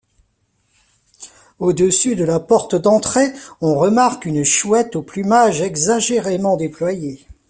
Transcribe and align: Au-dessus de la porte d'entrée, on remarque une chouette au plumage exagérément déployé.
Au-dessus 1.59 2.15
de 2.15 2.23
la 2.23 2.39
porte 2.39 2.73
d'entrée, 2.73 3.31
on 3.61 3.75
remarque 3.75 4.25
une 4.25 4.43
chouette 4.43 4.95
au 4.95 5.03
plumage 5.03 5.61
exagérément 5.61 6.57
déployé. 6.57 7.27